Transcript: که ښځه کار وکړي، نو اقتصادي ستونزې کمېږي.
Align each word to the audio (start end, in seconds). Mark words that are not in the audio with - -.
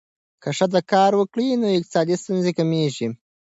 که 0.41 0.49
ښځه 0.57 0.81
کار 0.91 1.11
وکړي، 1.15 1.47
نو 1.61 1.67
اقتصادي 1.77 2.15
ستونزې 2.21 2.51
کمېږي. 2.59 3.07